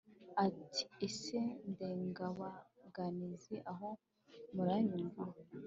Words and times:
Ati 0.45 0.83
“Ese 1.07 1.37
Ndengabaganizi, 1.69 3.55
aho 3.71 3.89
muranyumva 4.53 5.23